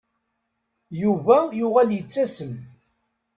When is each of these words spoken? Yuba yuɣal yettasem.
Yuba 1.01 1.37
yuɣal 1.59 1.89
yettasem. 1.93 2.53